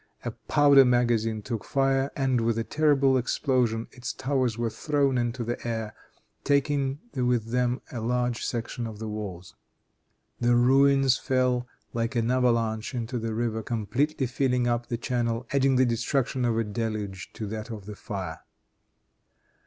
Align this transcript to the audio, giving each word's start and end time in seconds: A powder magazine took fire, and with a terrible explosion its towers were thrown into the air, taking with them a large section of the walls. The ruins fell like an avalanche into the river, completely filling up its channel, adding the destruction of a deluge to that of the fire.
A 0.25 0.31
powder 0.31 0.83
magazine 0.83 1.43
took 1.43 1.63
fire, 1.63 2.09
and 2.15 2.41
with 2.41 2.57
a 2.57 2.63
terrible 2.63 3.19
explosion 3.19 3.85
its 3.91 4.13
towers 4.13 4.57
were 4.57 4.71
thrown 4.71 5.15
into 5.19 5.43
the 5.43 5.63
air, 5.63 5.93
taking 6.43 6.97
with 7.13 7.51
them 7.51 7.81
a 7.91 7.99
large 8.01 8.43
section 8.43 8.87
of 8.87 8.97
the 8.97 9.07
walls. 9.07 9.55
The 10.39 10.55
ruins 10.55 11.19
fell 11.19 11.67
like 11.93 12.15
an 12.15 12.31
avalanche 12.31 12.95
into 12.95 13.19
the 13.19 13.35
river, 13.35 13.61
completely 13.61 14.25
filling 14.25 14.65
up 14.65 14.91
its 14.91 15.05
channel, 15.07 15.45
adding 15.51 15.75
the 15.75 15.85
destruction 15.85 16.45
of 16.45 16.57
a 16.57 16.63
deluge 16.63 17.31
to 17.33 17.45
that 17.49 17.69
of 17.69 17.85
the 17.85 17.95
fire. 17.95 18.39